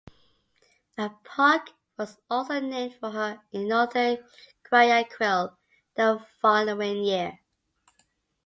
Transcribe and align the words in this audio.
A 0.97 1.11
park 1.25 1.69
was 1.95 2.17
also 2.27 2.59
named 2.59 2.95
for 2.95 3.11
her 3.11 3.39
in 3.51 3.67
northern 3.67 4.17
Guayaquil 4.67 5.55
the 5.95 6.25
following 6.41 7.03
year. 7.03 7.37